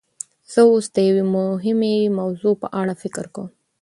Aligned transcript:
زه 0.51 0.61
اوس 0.71 0.85
د 0.95 0.97
یوې 1.09 1.23
مهمې 1.35 1.95
موضوع 2.19 2.53
په 2.61 2.67
اړه 2.79 2.93
فکر 3.01 3.25
کوم. 3.33 3.47